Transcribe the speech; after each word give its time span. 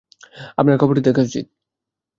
আপনার 0.57 0.79
খবরটি 0.81 1.01
দেখা 1.01 1.21
উচিত। 1.21 1.45